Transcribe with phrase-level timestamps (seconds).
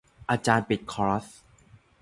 [0.29, 1.25] อาจารย์ปิดคอร์ส